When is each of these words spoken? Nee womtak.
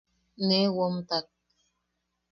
Nee 0.47 0.67
womtak. 0.75 1.25